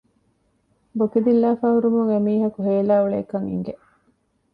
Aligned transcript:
ބޮކި 0.97 1.19
ދިއްލާފައި 1.25 1.73
ހުރުމުން 1.75 2.11
އެމީހަކު 2.13 2.59
ހޭލާ 2.67 2.95
އުޅޭކަން 3.01 3.47
އިނގެ 3.49 3.73